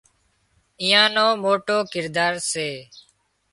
[0.81, 2.69] ايئان نو موٽو ڪردار سي